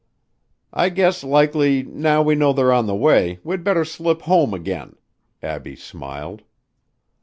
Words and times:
"I 0.73 0.89
guess 0.89 1.23
likely 1.23 1.83
now 1.83 2.23
we 2.23 2.33
know 2.33 2.53
they're 2.53 2.73
on 2.73 2.87
the 2.87 2.95
way, 2.95 3.37
we'd 3.43 3.63
better 3.63 3.85
slip 3.85 4.23
home 4.23 4.51
again," 4.51 4.95
Abbie 5.43 5.75
smiled. 5.75 6.41